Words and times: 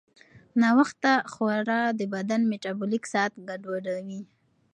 ناوخته 0.61 1.13
خورا 1.31 1.81
د 1.99 2.01
بدن 2.13 2.41
میټابولیک 2.51 3.03
ساعت 3.13 3.33
ګډوډوي. 3.47 4.21